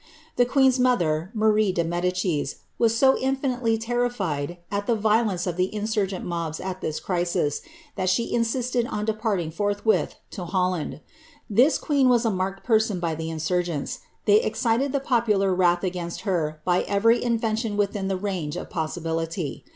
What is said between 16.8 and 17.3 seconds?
every